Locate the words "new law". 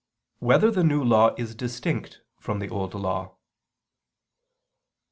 0.83-1.35